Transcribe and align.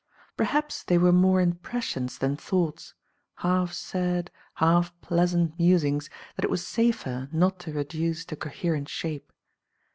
Perhaps 0.35 0.81
they 0.85 0.97
were 0.97 1.11
more 1.11 1.39
impressions 1.39 2.17
than 2.17 2.35
thoughts, 2.35 2.95
half 3.35 3.71
sad, 3.71 4.31
half 4.55 4.99
pleasant 5.01 5.59
musings 5.59 6.09
that 6.35 6.43
it 6.45 6.49
was 6.49 6.65
safer 6.65 7.29
not 7.31 7.59
to 7.59 7.71
reduce 7.73 8.25
to 8.25 8.35
coherent 8.35 8.89
shape. 8.89 9.31